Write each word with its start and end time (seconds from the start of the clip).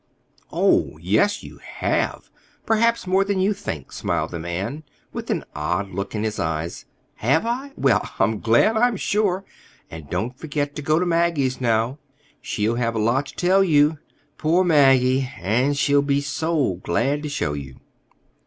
"Oh, 0.51 0.97
yes, 0.99 1.43
you 1.43 1.59
have—perhaps 1.59 3.05
more 3.05 3.23
than 3.23 3.39
you 3.39 3.53
think," 3.53 3.91
smiled 3.91 4.31
the 4.31 4.39
man, 4.39 4.83
with 5.13 5.29
an 5.29 5.43
odd 5.55 5.91
look 5.91 6.15
in 6.15 6.23
his 6.23 6.39
eyes. 6.39 6.85
"Have 7.17 7.45
I? 7.45 7.73
Well, 7.77 8.01
I'm 8.17 8.39
glad, 8.39 8.75
I'm 8.77 8.97
sure. 8.97 9.45
And 9.91 10.09
don't 10.09 10.35
forget 10.35 10.75
to 10.75 10.81
go 10.81 10.97
to 10.97 11.05
Maggie's, 11.05 11.61
now. 11.61 11.99
She'll 12.41 12.77
have 12.77 12.95
a 12.95 12.99
lot 12.99 13.27
to 13.27 13.35
tell 13.35 13.63
you. 13.63 13.99
Poor 14.39 14.63
Maggie! 14.63 15.31
And 15.39 15.77
she'll 15.77 16.01
be 16.01 16.19
so 16.19 16.79
glad 16.81 17.21
to 17.21 17.29
show 17.29 17.53
you!" 17.53 17.75